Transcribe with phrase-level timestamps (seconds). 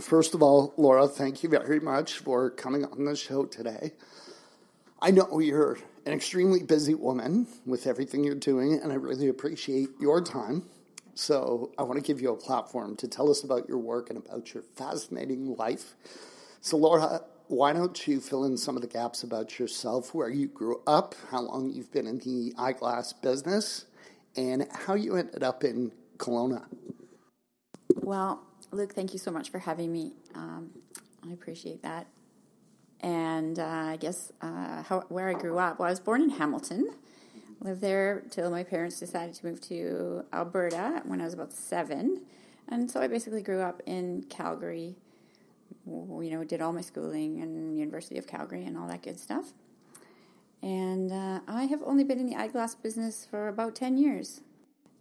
[0.00, 3.94] First of all, Laura, thank you very much for coming on the show today.
[5.02, 9.88] I know you're an extremely busy woman with everything you're doing, and I really appreciate
[10.00, 10.64] your time.
[11.14, 14.18] So, I want to give you a platform to tell us about your work and
[14.18, 15.94] about your fascinating life.
[16.60, 20.46] So, Laura, why don't you fill in some of the gaps about yourself, where you
[20.46, 23.86] grew up, how long you've been in the eyeglass business,
[24.36, 26.66] and how you ended up in Kelowna?
[27.96, 30.12] Well, Luke, thank you so much for having me.
[30.34, 30.70] Um,
[31.26, 32.06] I appreciate that.
[33.00, 36.30] And uh, I guess uh, how, where I grew up, well, I was born in
[36.30, 36.94] Hamilton.
[37.60, 42.22] Lived there till my parents decided to move to Alberta when I was about seven.
[42.68, 44.96] And so I basically grew up in Calgary,
[45.86, 49.54] you know, did all my schooling in University of Calgary and all that good stuff.
[50.62, 54.42] And uh, I have only been in the eyeglass business for about 10 years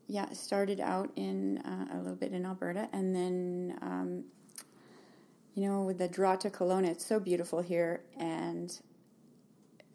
[0.07, 4.23] yeah, started out in uh, a little bit in Alberta, and then um,
[5.53, 8.79] you know with the draw to Kelowna, it's so beautiful here, and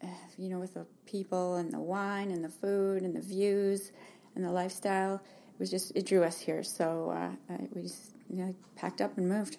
[0.03, 3.91] uh, you know with the people and the wine and the food and the views
[4.35, 6.63] and the lifestyle, it was just it drew us here.
[6.63, 7.11] So
[7.49, 9.57] uh, we just you know, packed up and moved.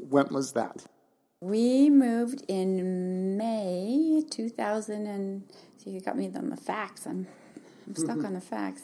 [0.00, 0.84] When was that?
[1.40, 5.42] We moved in May 2000 and
[5.76, 7.06] see you got me the facts.
[7.06, 7.26] I'm
[7.86, 8.26] I'm stuck mm-hmm.
[8.26, 8.82] on the facts.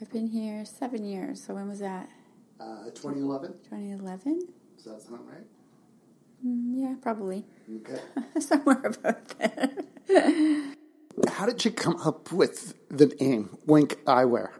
[0.00, 1.42] I've been here seven years.
[1.42, 2.08] So when was that?
[2.60, 3.52] Uh, 2011.
[3.64, 4.40] 2011.
[4.76, 5.46] Does that sound right?
[6.46, 7.44] Mm, yeah, probably.
[7.76, 8.00] Okay.
[8.40, 9.70] Somewhere about there.
[11.28, 14.50] How did you come up with the name Wink Eyewear?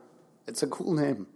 [0.47, 1.27] It's a cool name.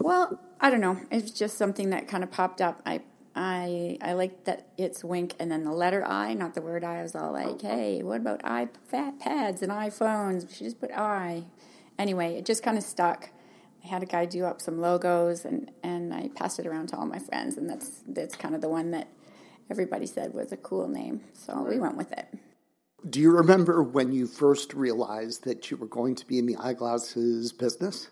[0.00, 1.00] Well, I don't know.
[1.12, 2.82] It's just something that kind of popped up.
[2.84, 3.02] I
[3.36, 6.98] I I like that it's wink and then the letter I, not the word I.
[6.98, 10.48] I was all like, hey, what about iPads and iPhones?
[10.48, 11.44] We should just put I
[11.98, 13.30] anyway, it just kind of stuck.
[13.84, 16.96] I had a guy do up some logos, and and I passed it around to
[16.96, 19.08] all my friends, and that's that's kind of the one that
[19.70, 22.26] everybody said was a cool name, so we went with it.
[23.08, 26.56] Do you remember when you first realized that you were going to be in the
[26.56, 28.08] eyeglasses business?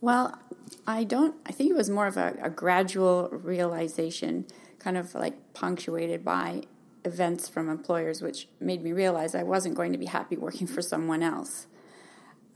[0.00, 0.38] Well,
[0.86, 1.34] I don't.
[1.44, 4.46] I think it was more of a, a gradual realization,
[4.78, 6.62] kind of like punctuated by
[7.04, 10.80] events from employers, which made me realize I wasn't going to be happy working for
[10.80, 11.66] someone else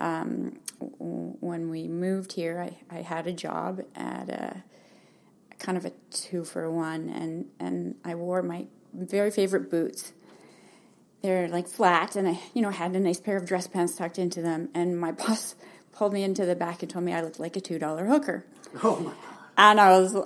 [0.00, 4.62] um, when we moved here, I, I had a job at a
[5.58, 10.12] kind of a two for one, and, and I wore my very favorite boots.
[11.22, 14.18] They're like flat, and I, you know, had a nice pair of dress pants tucked
[14.18, 14.68] into them.
[14.74, 15.56] And my boss
[15.92, 18.44] pulled me into the back and told me I looked like a two dollar hooker.
[18.82, 19.12] Oh my!
[19.58, 20.16] And I was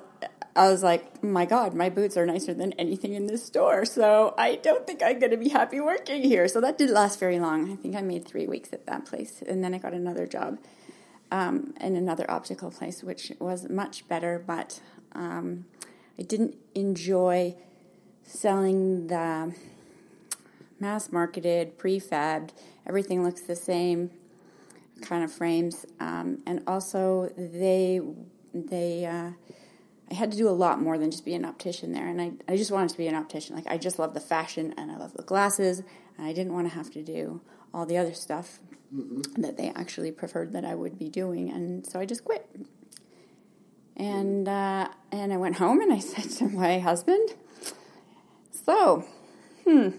[0.54, 3.86] I was like, my God, my boots are nicer than anything in this store.
[3.86, 6.46] So I don't think I'm going to be happy working here.
[6.46, 7.72] So that didn't last very long.
[7.72, 9.42] I think I made three weeks at that place.
[9.48, 10.58] And then I got another job
[11.30, 14.42] um, in another optical place, which was much better.
[14.46, 14.80] But
[15.12, 15.64] um,
[16.18, 17.56] I didn't enjoy
[18.24, 19.54] selling the
[20.78, 22.50] mass marketed, prefabbed,
[22.86, 24.10] everything looks the same
[25.00, 25.86] kind of frames.
[25.98, 28.00] Um, and also, they,
[28.54, 29.30] they, uh,
[30.10, 32.06] I had to do a lot more than just be an optician there.
[32.06, 33.56] And I, I just wanted to be an optician.
[33.56, 35.82] Like, I just love the fashion and I love the glasses.
[36.18, 37.40] And I didn't want to have to do
[37.72, 38.60] all the other stuff
[38.94, 39.40] mm-hmm.
[39.40, 41.50] that they actually preferred that I would be doing.
[41.50, 42.46] And so I just quit.
[43.96, 47.30] And, uh, and I went home and I said to my husband,
[48.50, 49.04] So,
[49.64, 49.90] hmm,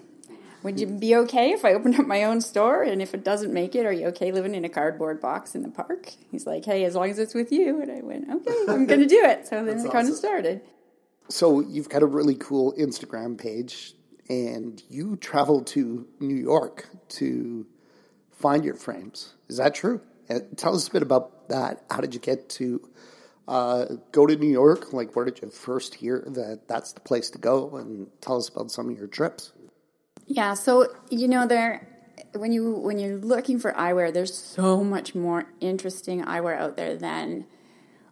[0.63, 2.83] would you be okay if I opened up my own store?
[2.83, 5.61] And if it doesn't make it, are you okay living in a cardboard box in
[5.61, 6.11] the park?
[6.31, 7.81] He's like, hey, as long as it's with you.
[7.81, 9.47] And I went, okay, I'm going to do it.
[9.47, 10.61] So then it kind of started.
[11.29, 13.93] So you've got a really cool Instagram page,
[14.29, 17.65] and you traveled to New York to
[18.31, 19.33] find your frames.
[19.47, 20.01] Is that true?
[20.55, 21.83] Tell us a bit about that.
[21.89, 22.89] How did you get to
[23.47, 24.93] uh, go to New York?
[24.93, 27.75] Like, where did you first hear that that's the place to go?
[27.75, 29.51] And tell us about some of your trips.
[30.25, 31.87] Yeah, so you know there
[32.35, 36.95] when you when you're looking for eyewear, there's so much more interesting eyewear out there
[36.95, 37.45] than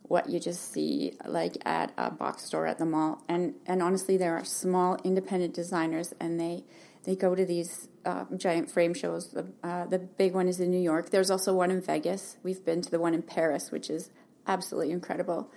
[0.03, 3.23] what you just see like at a box store at the mall.
[3.27, 6.65] And and honestly, there are small independent designers, and they
[7.03, 9.29] they go to these uh, giant frame shows.
[9.29, 11.09] The uh, the big one is in New York.
[11.09, 12.37] There's also one in Vegas.
[12.43, 14.11] We've been to the one in Paris, which is
[14.47, 15.49] absolutely incredible.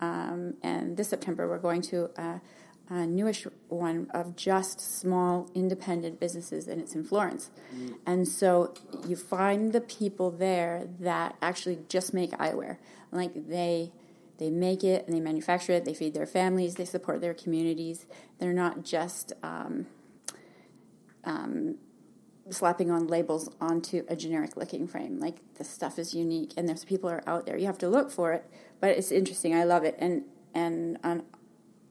[0.00, 2.10] Um, and this September, we're going to.
[2.16, 2.38] Uh,
[2.92, 7.50] a newish one of just small independent businesses, and it's in Florence.
[7.74, 7.96] Mm.
[8.06, 8.74] And so
[9.06, 12.76] you find the people there that actually just make eyewear.
[13.10, 13.92] Like they
[14.38, 15.84] they make it and they manufacture it.
[15.84, 16.74] They feed their families.
[16.74, 18.06] They support their communities.
[18.38, 19.86] They're not just um,
[21.24, 21.76] um,
[22.50, 25.18] slapping on labels onto a generic looking frame.
[25.18, 27.56] Like the stuff is unique, and there's people are out there.
[27.56, 28.44] You have to look for it,
[28.80, 29.54] but it's interesting.
[29.54, 30.24] I love it, and
[30.54, 31.22] and on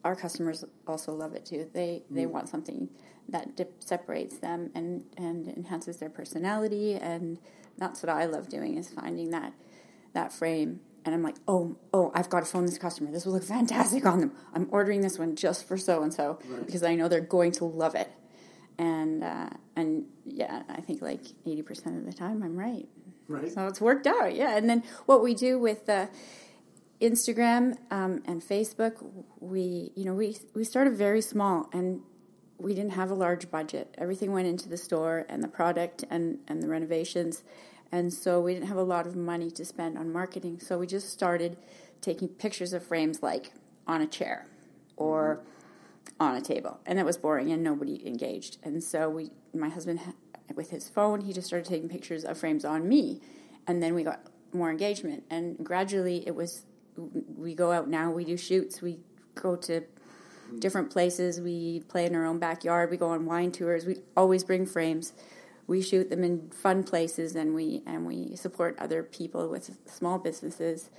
[0.04, 1.68] our customers also love it too.
[1.72, 2.88] They they want something
[3.28, 7.38] that dip, separates them and and enhances their personality, and
[7.78, 9.52] that's what I love doing is finding that
[10.12, 10.80] that frame.
[11.04, 13.10] And I'm like, oh, oh, I've got to phone this customer.
[13.10, 14.32] This will look fantastic on them.
[14.54, 17.64] I'm ordering this one just for so and so because I know they're going to
[17.64, 18.08] love it.
[18.78, 22.88] And uh, and yeah, I think like eighty percent of the time I'm right.
[23.28, 23.50] Right.
[23.50, 24.56] So it's worked out, yeah.
[24.56, 26.06] And then what we do with uh,
[27.02, 29.04] Instagram um, and Facebook,
[29.40, 32.00] we you know we we started very small and
[32.58, 33.92] we didn't have a large budget.
[33.98, 37.42] Everything went into the store and the product and and the renovations,
[37.90, 40.60] and so we didn't have a lot of money to spend on marketing.
[40.60, 41.56] So we just started
[42.00, 43.52] taking pictures of frames like
[43.88, 44.46] on a chair
[44.96, 45.40] or
[46.20, 48.58] on a table, and it was boring and nobody engaged.
[48.62, 49.98] And so we, my husband,
[50.54, 53.20] with his phone, he just started taking pictures of frames on me,
[53.66, 54.20] and then we got
[54.52, 55.24] more engagement.
[55.30, 56.64] And gradually, it was
[56.96, 59.00] we go out now, we do shoots, we
[59.34, 59.82] go to
[60.58, 64.44] different places, we play in our own backyard, we go on wine tours, we always
[64.44, 65.12] bring frames.
[65.66, 70.18] We shoot them in fun places and we and we support other people with small
[70.18, 70.90] businesses.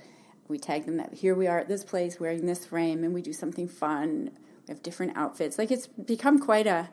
[0.48, 3.20] We tag them that here we are at this place wearing this frame and we
[3.20, 4.30] do something fun.
[4.66, 5.58] We have different outfits.
[5.58, 6.88] Like it's become quite a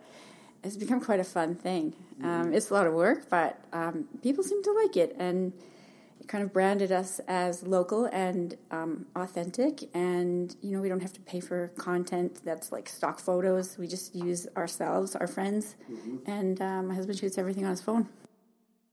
[0.64, 1.96] it's become quite a fun thing.
[2.24, 5.62] Um, it's a lot of work, but um, people seem to like it, and it
[6.28, 9.90] kind of branded us as local and um, authentic.
[9.94, 13.78] And you know, we don't have to pay for content that's like stock photos.
[13.78, 15.76] We just use ourselves, our friends,
[16.26, 18.08] and um, my husband shoots everything on his phone.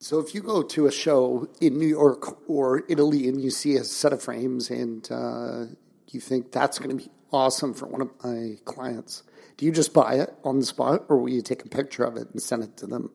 [0.01, 3.75] So if you go to a show in New York or Italy and you see
[3.75, 5.65] a set of frames and uh,
[6.09, 9.25] you think that's going to be awesome for one of my clients,
[9.57, 12.17] do you just buy it on the spot or will you take a picture of
[12.17, 13.11] it and send it to them?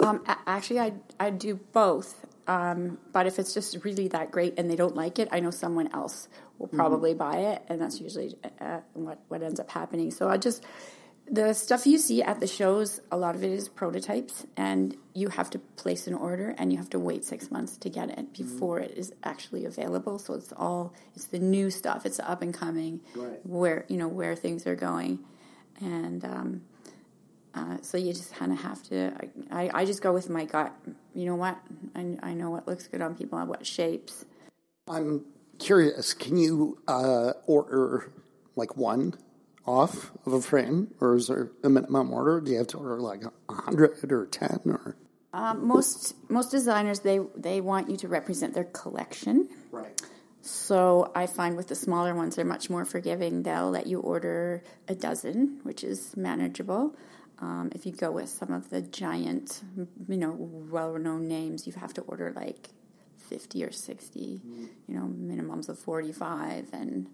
[0.00, 2.26] Um, actually, I I do both.
[2.46, 5.50] Um, but if it's just really that great and they don't like it, I know
[5.50, 6.28] someone else
[6.58, 10.10] will probably buy it, and that's usually uh, what what ends up happening.
[10.10, 10.64] So I just
[11.30, 15.28] the stuff you see at the shows, a lot of it is prototypes, and you
[15.28, 18.32] have to place an order, and you have to wait six months to get it
[18.32, 20.18] before it is actually available.
[20.18, 23.38] So it's all it's the new stuff, it's up and coming, Right.
[23.46, 25.20] where you know where things are going,
[25.80, 26.62] and um,
[27.54, 29.12] uh, so you just kind of have to.
[29.50, 30.72] I, I just go with my gut.
[31.14, 31.58] You know what?
[31.94, 34.24] I, I know what looks good on people and what shapes.
[34.88, 35.24] I'm
[35.58, 38.12] curious, can you uh, order
[38.56, 39.14] like one
[39.64, 42.40] off of a frame or is there a minimum order?
[42.40, 44.96] Do you have to order like a hundred or ten or?
[45.34, 49.48] Um, most most designers they they want you to represent their collection.
[49.70, 50.00] Right.
[50.42, 53.44] So I find with the smaller ones they're much more forgiving.
[53.44, 56.96] They'll let you order a dozen, which is manageable.
[57.42, 59.62] Um, if you go with some of the giant,
[60.08, 62.70] you know, well-known names, you have to order like
[63.16, 64.40] fifty or sixty.
[64.88, 67.08] You know, minimums of forty-five, and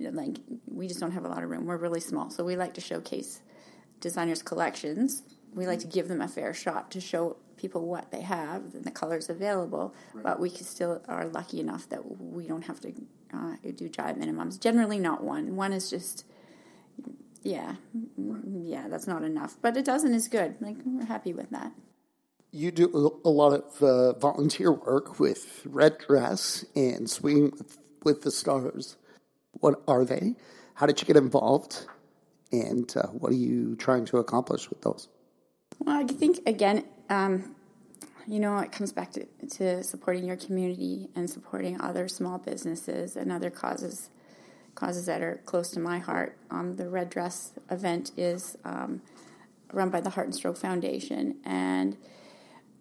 [0.00, 0.36] like
[0.66, 1.66] we just don't have a lot of room.
[1.66, 3.42] We're really small, so we like to showcase
[4.00, 5.22] designers' collections.
[5.52, 8.84] We like to give them a fair shot to show people what they have and
[8.84, 12.92] the colors available, but we can still are lucky enough that we don't have to
[13.32, 14.58] uh, do giant minimums.
[14.58, 15.54] Generally, not one.
[15.54, 16.24] One is just,
[17.44, 17.76] yeah,
[18.16, 19.56] yeah, that's not enough.
[19.62, 20.56] But a dozen is good.
[20.60, 21.72] Like we're happy with that.
[22.50, 28.22] You do a lot of uh, volunteer work with Red Dress and Swinging with, with
[28.22, 28.96] the Stars.
[29.60, 30.36] What are they?
[30.74, 31.86] How did you get involved?
[32.52, 35.08] And uh, what are you trying to accomplish with those?
[35.80, 37.54] Well, I think again, um,
[38.26, 43.16] you know, it comes back to, to supporting your community and supporting other small businesses
[43.16, 44.10] and other causes,
[44.74, 46.36] causes that are close to my heart.
[46.50, 49.02] Um, the Red Dress event is um,
[49.72, 51.96] run by the Heart and Stroke Foundation, and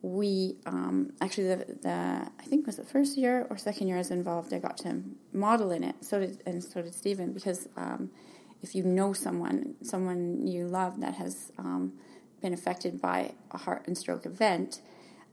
[0.02, 3.98] we um, actually the, the I think it was the first year or second year
[3.98, 4.54] I was involved.
[4.54, 5.96] I got to model in it.
[6.02, 8.10] So did and so did Stephen because um,
[8.64, 11.94] if you know someone, someone you love that has um,
[12.42, 14.82] been affected by a heart and stroke event,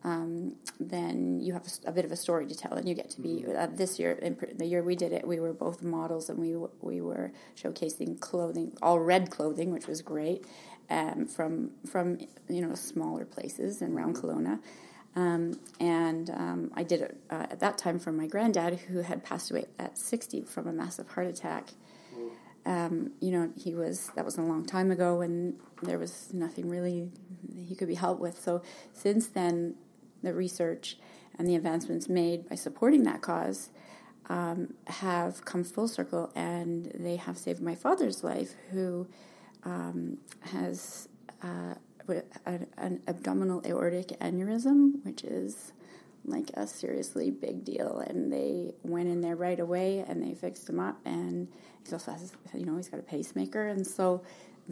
[0.02, 3.10] um, then you have a, a bit of a story to tell, and you get
[3.10, 3.44] to be.
[3.46, 6.38] Uh, this year, in, pr- the year we did it, we were both models, and
[6.38, 10.46] we w- we were showcasing clothing, all red clothing, which was great,
[10.88, 14.60] um, from from you know smaller places and around Kelowna.
[15.16, 19.24] Um, and um, I did it uh, at that time for my granddad, who had
[19.24, 21.70] passed away at 60 from a massive heart attack.
[22.64, 26.68] Um, you know, he was that was a long time ago, and there was nothing
[26.70, 27.10] really
[27.54, 28.40] he could be helped with.
[28.40, 29.74] So since then,
[30.22, 30.96] the research
[31.38, 33.70] and the advancements made by supporting that cause
[34.28, 39.08] um, have come full circle, and they have saved my father's life, who
[39.64, 41.08] um, has
[41.42, 41.74] uh,
[42.46, 45.72] an, an abdominal aortic aneurysm, which is
[46.24, 48.02] like a seriously big deal.
[48.06, 50.98] And they went in there right away and they fixed him up.
[51.04, 51.48] And
[51.86, 53.68] he also has, you know, he's got a pacemaker.
[53.68, 54.22] And so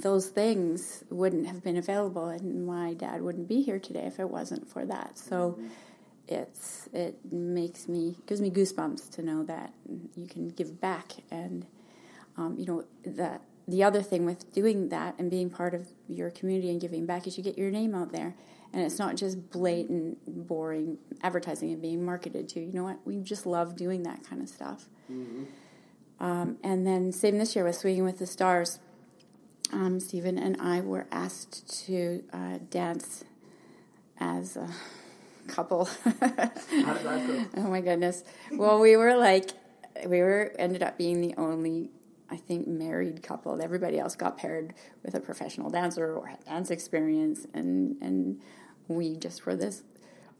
[0.02, 2.28] those things wouldn't have been available.
[2.28, 5.18] And my dad wouldn't be here today if it wasn't for that.
[5.18, 5.66] So mm-hmm.
[6.28, 9.72] it's, it makes me, gives me goosebumps to know that
[10.14, 11.12] you can give back.
[11.30, 11.66] And,
[12.36, 16.30] um, you know, that the other thing with doing that and being part of your
[16.30, 18.34] community and giving back is you get your name out there
[18.72, 22.60] and it's not just blatant, boring advertising and being marketed to.
[22.60, 22.98] You know what?
[23.04, 24.86] We just love doing that kind of stuff.
[25.10, 25.44] Mm-hmm.
[26.20, 28.80] Um, and then, same this year with Swinging with the Stars,
[29.72, 33.24] um, Stephen and I were asked to uh, dance
[34.18, 34.68] as a
[35.46, 35.86] couple.
[36.04, 37.44] How did that go?
[37.56, 38.24] oh my goodness!
[38.52, 39.50] Well, we were like,
[40.06, 41.90] we were ended up being the only
[42.30, 43.60] I think, married couple.
[43.62, 48.40] Everybody else got paired with a professional dancer or had dance experience, and and
[48.86, 49.82] we just were this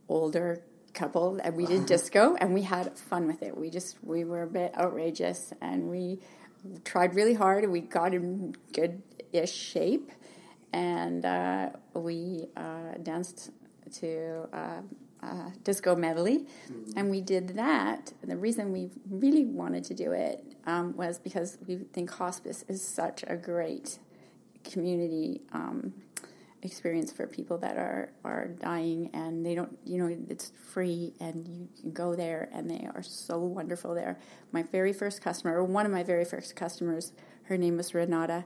[0.09, 3.57] older couple, and we did disco, and we had fun with it.
[3.57, 6.21] We just we were a bit outrageous, and we
[6.85, 8.55] tried really hard, and we got in
[9.33, 10.11] good-ish shape,
[10.73, 13.51] and uh, we uh, danced
[14.01, 14.49] to.
[14.53, 14.83] Uh,
[15.21, 16.93] uh, disco medley, mm-hmm.
[16.97, 18.13] and we did that.
[18.23, 22.65] And the reason we really wanted to do it um, was because we think hospice
[22.69, 23.99] is such a great
[24.63, 25.93] community um,
[26.63, 31.47] experience for people that are are dying and they don't you know it's free and
[31.47, 34.19] you can go there and they are so wonderful there
[34.51, 37.13] my very first customer or one of my very first customers
[37.45, 38.45] her name was renata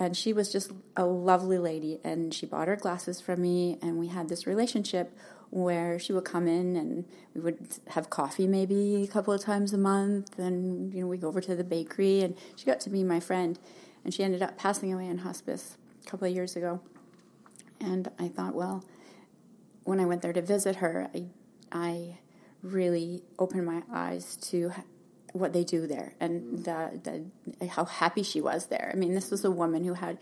[0.00, 3.98] and she was just a lovely lady and she bought her glasses from me and
[3.98, 5.14] we had this relationship
[5.50, 7.04] where she would come in and
[7.34, 11.18] we would have coffee maybe a couple of times a month and you know we
[11.18, 13.58] go over to the bakery and she got to be my friend
[14.02, 16.80] and she ended up passing away in hospice a couple of years ago.
[17.78, 18.84] And i thought well
[19.84, 21.26] when i went there to visit her i,
[21.70, 22.18] I
[22.62, 24.72] really opened my eyes to
[25.32, 27.24] what they do there and the,
[27.58, 30.18] the how happy she was there i mean this was a woman who had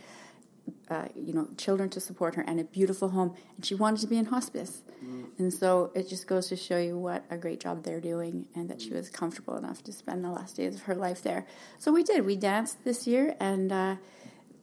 [0.90, 4.06] uh, you know, children to support her and a beautiful home, and she wanted to
[4.06, 4.82] be in hospice.
[5.04, 5.26] Mm.
[5.38, 8.68] And so it just goes to show you what a great job they're doing, and
[8.68, 11.46] that she was comfortable enough to spend the last days of her life there.
[11.78, 12.24] So we did.
[12.24, 13.96] We danced this year, and uh,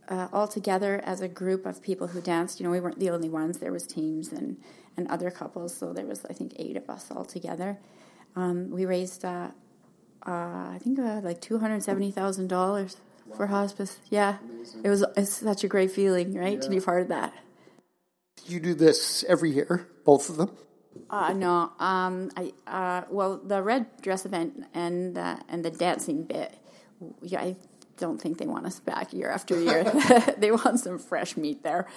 [0.09, 2.59] uh, all together as a group of people who danced.
[2.59, 3.59] You know, we weren't the only ones.
[3.59, 4.57] There was teams and
[4.97, 5.75] and other couples.
[5.75, 7.77] So there was, I think, eight of us all together.
[8.37, 9.49] Um, we raised, uh,
[10.25, 10.31] uh,
[10.73, 12.97] I think, uh, like two hundred seventy thousand dollars
[13.35, 13.99] for hospice.
[14.09, 14.81] Yeah, Amazing.
[14.83, 16.59] it was it's such a great feeling, right, yeah.
[16.59, 17.33] to be part of that.
[18.45, 20.51] You do this every year, both of them.
[21.09, 26.23] Uh, no, um, I uh, well the red dress event and uh, and the dancing
[26.23, 26.55] bit.
[27.21, 27.55] Yeah, I
[27.97, 29.83] don't think they want us back year after year.
[30.37, 31.87] they want some fresh meat there.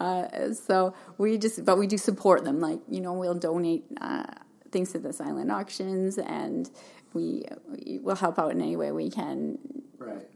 [0.00, 2.60] Uh, so we just, but we do support them.
[2.60, 4.24] Like you know, we'll donate uh,
[4.70, 6.70] things to the silent auctions, and
[7.12, 9.58] we, we will help out in any way we can.
[9.98, 10.26] Right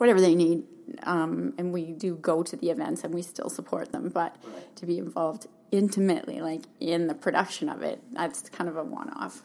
[0.00, 0.64] whatever they need.
[1.02, 4.76] Um, and we do go to the events and we still support them, but right.
[4.76, 9.10] to be involved intimately, like in the production of it, that's kind of a one
[9.10, 9.42] off.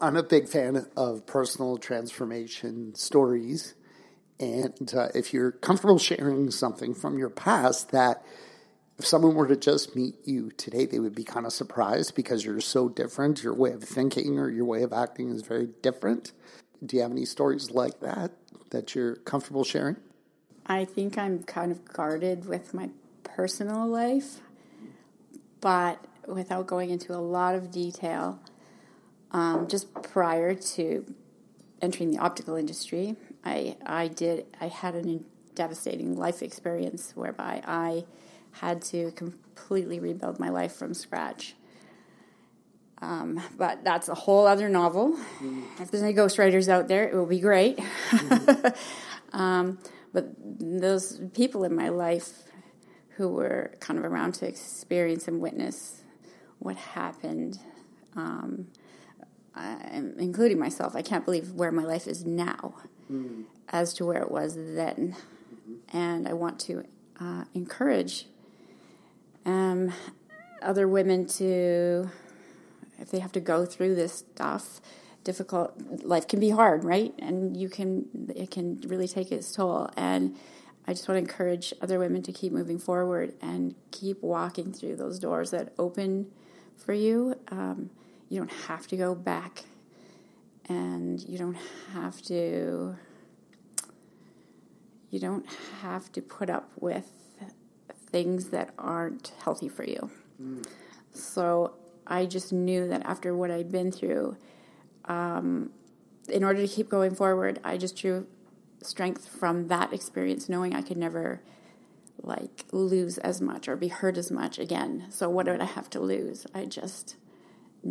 [0.00, 3.74] I'm a big fan of personal transformation stories.
[4.40, 8.24] And uh, if you're comfortable sharing something from your past that
[9.02, 12.44] if someone were to just meet you today, they would be kind of surprised because
[12.44, 13.42] you're so different.
[13.42, 16.30] Your way of thinking or your way of acting is very different.
[16.86, 18.30] Do you have any stories like that
[18.70, 19.96] that you're comfortable sharing?
[20.66, 22.90] I think I'm kind of guarded with my
[23.24, 24.38] personal life,
[25.60, 28.38] but without going into a lot of detail,
[29.32, 31.12] um, just prior to
[31.80, 35.18] entering the optical industry, I I did I had a
[35.56, 38.04] devastating life experience whereby I
[38.52, 41.54] had to completely rebuild my life from scratch.
[43.00, 45.18] Um, but that's a whole other novel.
[45.40, 45.64] Mm.
[45.80, 47.78] If there's any ghostwriters out there, it will be great.
[47.78, 48.76] Mm.
[49.32, 49.78] um,
[50.12, 52.44] but those people in my life
[53.16, 56.02] who were kind of around to experience and witness
[56.60, 57.58] what happened,
[58.14, 58.68] um,
[59.54, 59.76] I,
[60.18, 62.74] including myself, I can't believe where my life is now
[63.10, 63.44] mm.
[63.68, 65.16] as to where it was then.
[65.52, 65.96] Mm-hmm.
[65.96, 66.84] And I want to
[67.20, 68.26] uh, encourage
[69.44, 69.92] um,
[70.60, 72.10] other women to
[72.98, 74.80] if they have to go through this stuff,
[75.24, 77.12] difficult life can be hard, right?
[77.18, 79.90] And you can it can really take its toll.
[79.96, 80.36] And
[80.86, 84.96] I just want to encourage other women to keep moving forward and keep walking through
[84.96, 86.30] those doors that open
[86.76, 87.34] for you.
[87.50, 87.90] Um,
[88.28, 89.64] you don't have to go back,
[90.68, 91.58] and you don't
[91.92, 92.96] have to.
[95.10, 95.46] You don't
[95.82, 97.21] have to put up with
[98.12, 100.10] things that aren't healthy for you.
[100.40, 100.64] Mm.
[101.12, 101.74] So
[102.06, 104.36] I just knew that after what I'd been through,
[105.06, 105.70] um,
[106.28, 108.26] in order to keep going forward, I just drew
[108.82, 111.42] strength from that experience, knowing I could never
[112.22, 115.06] like lose as much or be hurt as much again.
[115.10, 116.46] So what did I have to lose?
[116.54, 117.16] I just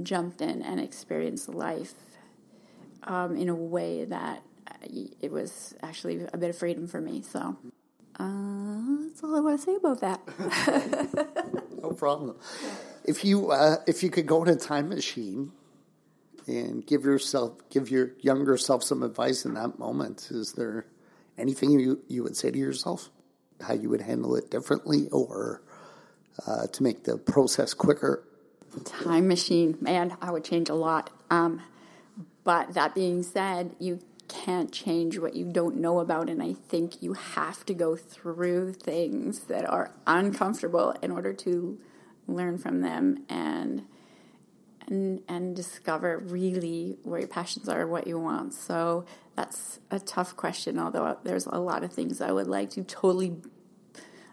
[0.02, 1.94] jumped in and experienced life
[3.04, 4.44] um, in a way that
[5.22, 7.22] it was actually a bit of freedom for me.
[7.22, 7.58] So
[8.20, 10.22] uh, that's all I want to say about that.
[11.82, 12.36] no problem.
[13.06, 15.52] If you uh, if you could go in a time machine
[16.48, 20.86] and give yourself give your younger self some advice in that moment, is there
[21.38, 23.10] anything you you would say to yourself?
[23.62, 25.62] How you would handle it differently, or
[26.48, 28.24] uh, to make the process quicker?
[28.86, 31.10] Time machine, man, I would change a lot.
[31.30, 31.62] Um,
[32.44, 34.00] but that being said, you
[34.32, 36.30] can't change what you don't know about.
[36.30, 41.78] And I think you have to go through things that are uncomfortable in order to
[42.28, 43.84] learn from them and
[44.88, 48.54] and and discover really where your passions are, what you want.
[48.54, 50.80] So that's a tough question.
[50.80, 53.36] Although there's a lot of things I would like to totally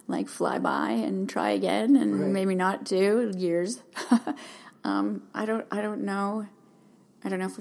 [0.07, 2.31] like fly by and try again, and right.
[2.31, 3.83] maybe not do years.
[4.85, 5.67] um, I don't.
[5.73, 6.47] I don't know.
[7.25, 7.59] I don't know if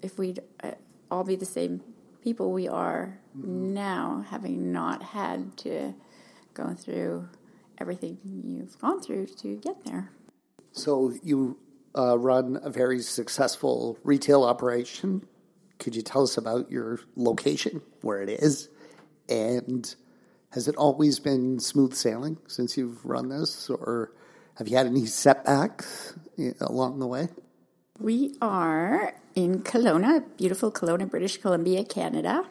[0.00, 0.72] if we'd uh,
[1.12, 1.82] all be the same
[2.22, 3.74] people we are mm-hmm.
[3.74, 5.94] now, having not had to
[6.54, 7.28] go through
[7.78, 10.10] everything you've gone through to get there.
[10.72, 11.58] So you
[11.96, 15.26] uh, run a very successful retail operation.
[15.78, 18.68] Could you tell us about your location, where it is,
[19.28, 19.94] and
[20.52, 24.12] has it always been smooth sailing since you've run this, or
[24.54, 27.28] have you had any setbacks eh, along the way?
[27.98, 32.44] We are in Kelowna, beautiful Kelowna, British Columbia, Canada.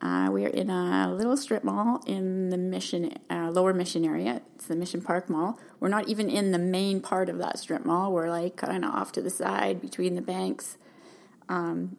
[0.00, 4.42] Uh, we are in a little strip mall in the Mission, uh, Lower Mission area.
[4.54, 5.58] It's the Mission Park Mall.
[5.80, 8.12] We're not even in the main part of that strip mall.
[8.12, 10.76] We're like kind of off to the side between the banks.
[11.48, 11.96] Um,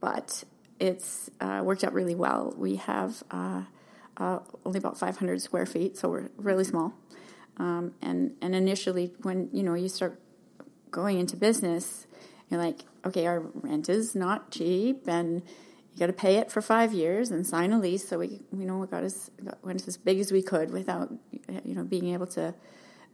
[0.00, 0.44] but
[0.80, 2.52] it's uh, worked out really well.
[2.56, 3.62] We have uh,
[4.16, 6.94] uh, only about 500 square feet, so we're really small.
[7.56, 10.20] Um, and and initially, when you know you start
[10.90, 12.06] going into business,
[12.58, 15.42] like, okay, our rent is not cheap, and
[15.92, 18.08] you got to pay it for five years and sign a lease.
[18.08, 19.30] So we, you know, we got as
[19.62, 21.12] went as big as we could without,
[21.64, 22.54] you know, being able to.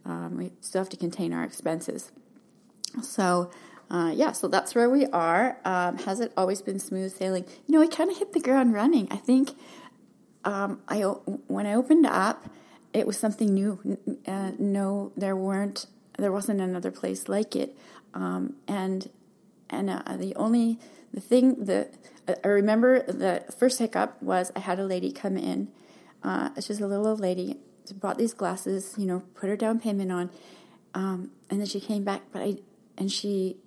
[0.03, 2.11] Um, we still have to contain our expenses.
[3.03, 3.51] So,
[3.91, 5.57] uh, yeah, so that's where we are.
[5.63, 7.45] Um, has it always been smooth sailing?
[7.67, 9.07] You know, we kind of hit the ground running.
[9.11, 9.51] I think
[10.43, 12.49] um, I when I opened up,
[12.93, 13.99] it was something new.
[14.25, 15.85] Uh, no, there weren't,
[16.17, 17.77] there wasn't another place like it,
[18.13, 19.09] um, and
[19.71, 20.79] and uh, the only
[21.13, 21.93] the thing that
[22.43, 25.69] I remember the first hiccup was I had a lady come in.
[26.23, 27.57] Uh, she's a little old lady.
[27.87, 30.29] She bought these glasses, you know, put her down payment on,
[30.93, 32.21] um, and then she came back.
[32.31, 32.57] But I
[32.97, 33.57] and she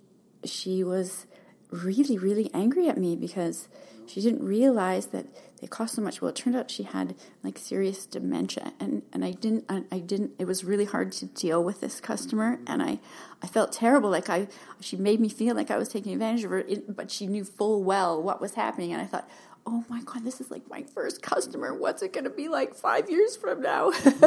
[0.43, 1.25] she was
[1.71, 3.67] really really angry at me because
[4.07, 5.25] she didn't realize that
[5.59, 6.21] they cost so much.
[6.21, 10.31] Well, it turned out she had like serious dementia, and and I didn't I, didn't.
[10.37, 12.99] It was really hard to deal with this customer, and I
[13.41, 14.09] I felt terrible.
[14.09, 14.47] Like I
[14.79, 17.83] she made me feel like I was taking advantage of her, but she knew full
[17.83, 19.29] well what was happening, and I thought.
[19.67, 21.73] Oh my God, this is like my first customer.
[21.73, 23.91] What's it going to be like five years from now?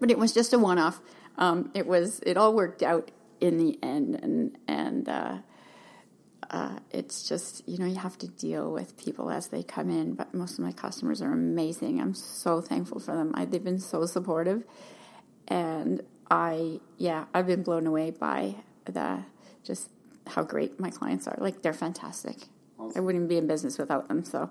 [0.00, 1.02] but it was just a one off.
[1.36, 3.10] Um, it was, it all worked out
[3.42, 4.14] in the end.
[4.14, 5.36] And, and, uh,
[6.54, 10.14] uh, it's just you know you have to deal with people as they come in.
[10.14, 12.00] But most of my customers are amazing.
[12.00, 13.32] I'm so thankful for them.
[13.34, 14.62] I, they've been so supportive,
[15.48, 19.24] and I yeah I've been blown away by the
[19.64, 19.90] just
[20.28, 21.36] how great my clients are.
[21.38, 22.36] Like they're fantastic.
[22.78, 22.92] Awesome.
[22.96, 24.24] I wouldn't be in business without them.
[24.24, 24.48] So.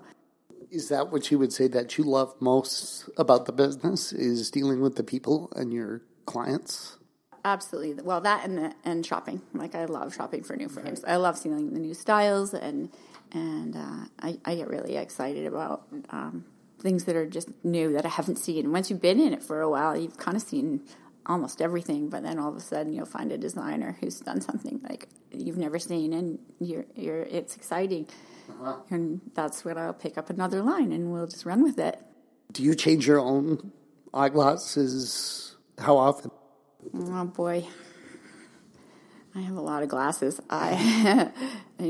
[0.70, 4.12] Is that what you would say that you love most about the business?
[4.12, 6.98] Is dealing with the people and your clients?
[7.44, 8.02] Absolutely.
[8.02, 9.42] Well, that and the, and shopping.
[9.52, 11.02] Like I love shopping for new frames.
[11.04, 11.12] Right.
[11.12, 12.90] I love seeing the new styles, and
[13.32, 16.44] and uh, I, I get really excited about um,
[16.78, 18.72] things that are just new that I haven't seen.
[18.72, 20.82] Once you've been in it for a while, you've kind of seen
[21.26, 22.08] almost everything.
[22.08, 25.58] But then all of a sudden, you'll find a designer who's done something like you've
[25.58, 28.06] never seen, and you're you're it's exciting.
[28.48, 28.76] Uh-huh.
[28.90, 31.98] And that's when I'll pick up another line, and we'll just run with it.
[32.52, 33.72] Do you change your own
[34.12, 35.56] eyeglasses?
[35.78, 36.30] How often?
[36.92, 37.66] Oh boy,
[39.34, 40.40] I have a lot of glasses.
[40.50, 41.30] I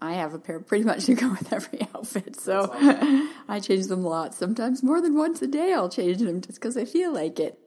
[0.00, 2.70] I have a pair pretty much to go with every outfit, so
[3.48, 4.34] I change them a lot.
[4.34, 7.58] Sometimes more than once a day, I'll change them just because I feel like it.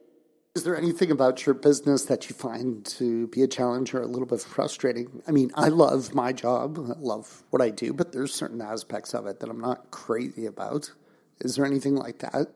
[0.54, 4.06] Is there anything about your business that you find to be a challenge or a
[4.06, 5.22] little bit frustrating?
[5.26, 9.14] I mean, I love my job, I love what I do, but there's certain aspects
[9.14, 10.92] of it that I'm not crazy about.
[11.40, 12.48] Is there anything like that?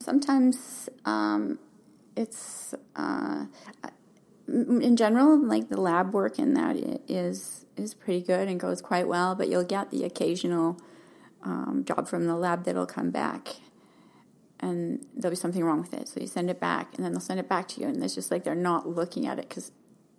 [0.00, 1.58] Sometimes um,
[2.16, 3.46] it's uh,
[4.48, 6.76] in general, like the lab work in that
[7.08, 9.34] is is pretty good and goes quite well.
[9.34, 10.78] But you'll get the occasional
[11.42, 13.48] um, job from the lab that'll come back,
[14.60, 16.08] and there'll be something wrong with it.
[16.08, 18.14] So you send it back, and then they'll send it back to you, and it's
[18.14, 19.72] just like they're not looking at it because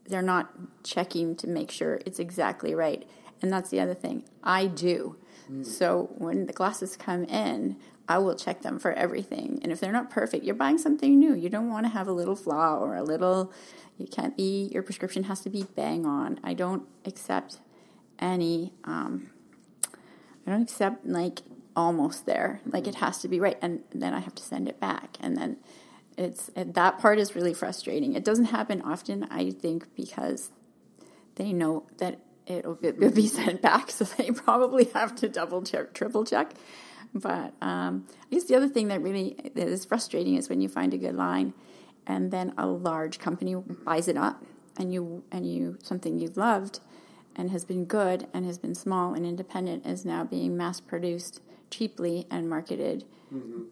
[0.06, 0.52] they're not
[0.84, 3.08] checking to make sure it's exactly right.
[3.44, 4.24] And that's the other thing.
[4.42, 5.18] I do.
[5.52, 5.66] Mm.
[5.66, 7.76] So when the glasses come in,
[8.08, 9.60] I will check them for everything.
[9.62, 11.36] And if they're not perfect, you're buying something new.
[11.36, 13.52] You don't want to have a little flaw or a little,
[13.98, 16.40] you can't be, your prescription has to be bang on.
[16.42, 17.58] I don't accept
[18.18, 19.30] any, um,
[20.48, 21.42] I don't accept like
[21.76, 22.62] almost there.
[22.66, 23.58] Like it has to be right.
[23.62, 25.18] And then I have to send it back.
[25.20, 25.58] And then
[26.18, 28.14] it's, that part is really frustrating.
[28.14, 30.52] It doesn't happen often, I think, because
[31.36, 33.92] they know that it'll be sent back.
[33.92, 36.54] So they probably have to double check, triple check.
[37.14, 40.70] But um, I guess the other thing that really that is frustrating is when you
[40.70, 41.54] find a good line,
[42.08, 44.44] and then a large company buys it up,
[44.78, 46.80] and you and you something you've loved,
[47.36, 51.40] and has been good, and has been small and independent, is now being mass produced
[51.70, 53.64] cheaply and marketed mm-hmm.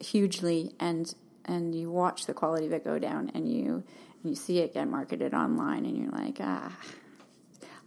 [0.00, 1.14] hugely, and
[1.44, 3.84] and you watch the quality of it go down, and you
[4.22, 6.76] and you see it get marketed online, and you're like, ah.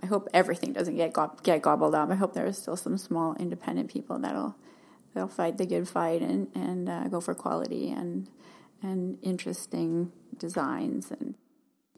[0.03, 2.09] I hope everything doesn't get go- get gobbled up.
[2.09, 4.55] I hope there are still some small independent people that'll
[5.13, 8.29] they'll fight the good fight and and uh, go for quality and
[8.81, 11.35] and interesting designs and.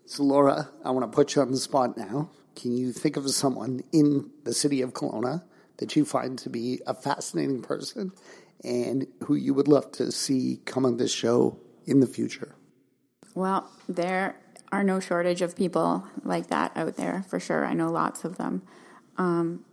[0.05, 2.29] So Laura, I want to put you on the spot now.
[2.55, 5.43] Can you think of someone in the city of Kelowna
[5.77, 8.11] that you find to be a fascinating person
[8.63, 12.55] and who you would love to see come on this show in the future?
[13.33, 14.35] Well, there
[14.73, 17.63] are no shortage of people like that out there for sure.
[17.63, 18.63] I know lots of them.
[19.19, 19.63] Um,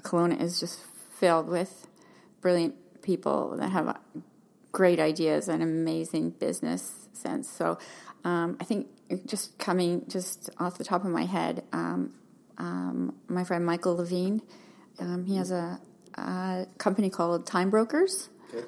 [0.00, 0.80] Kelowna is just
[1.20, 1.86] filled with
[2.40, 3.98] brilliant people that have
[4.72, 7.50] great ideas and amazing business sense.
[7.50, 7.78] So
[8.24, 8.88] um, I think
[9.26, 12.14] just coming just off the top of my head, um,
[12.56, 14.40] um, my friend Michael Levine,
[14.98, 15.78] um, he has a,
[16.14, 18.66] a, company called Time Brokers okay.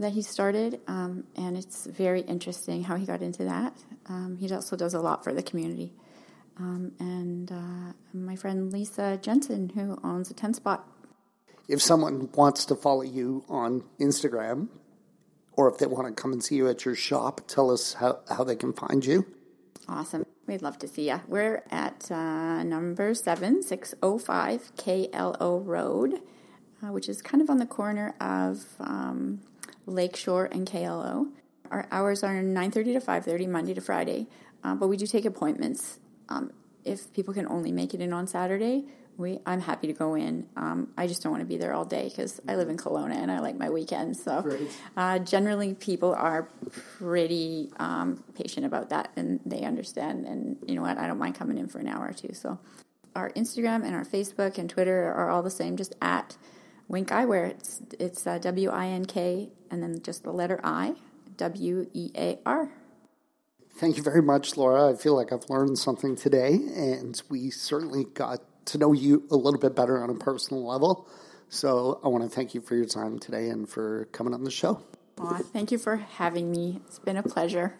[0.00, 3.72] That he started, um, and it's very interesting how he got into that.
[4.06, 5.92] Um, he also does a lot for the community.
[6.58, 10.86] and uh, my friend Lisa Jensen, who owns a 10 spot
[11.70, 14.66] if someone wants to follow you on Instagram
[15.52, 18.18] or if they want to come and see you at your shop, tell us how,
[18.28, 19.24] how they can find you.
[19.88, 20.26] Awesome.
[20.48, 21.20] We'd love to see you.
[21.28, 26.14] We're at uh, number 7605 KLO Road,
[26.82, 29.40] uh, which is kind of on the corner of um,
[29.90, 31.28] Lakeshore and KLO.
[31.70, 34.28] Our hours are 9.30 to 5.30, Monday to Friday,
[34.64, 35.98] uh, but we do take appointments.
[36.28, 36.52] Um,
[36.84, 38.84] if people can only make it in on Saturday,
[39.16, 40.48] we I'm happy to go in.
[40.56, 43.14] Um, I just don't want to be there all day because I live in Kelowna
[43.14, 44.22] and I like my weekends.
[44.22, 44.58] So
[44.96, 46.48] uh, generally, people are
[46.98, 50.26] pretty um, patient about that and they understand.
[50.26, 50.96] And you know what?
[50.96, 52.32] I don't mind coming in for an hour or two.
[52.32, 52.58] So
[53.14, 55.76] our Instagram and our Facebook and Twitter are all the same.
[55.76, 56.36] Just at
[56.90, 57.50] Wink Eyewear.
[57.50, 60.94] It's it's uh, W I N K and then just the letter I
[61.36, 62.68] W E A R.
[63.76, 64.92] Thank you very much, Laura.
[64.92, 69.36] I feel like I've learned something today, and we certainly got to know you a
[69.36, 71.08] little bit better on a personal level.
[71.48, 74.50] So I want to thank you for your time today and for coming on the
[74.50, 74.82] show.
[75.18, 76.80] Aw, thank you for having me.
[76.86, 77.74] It's been a pleasure.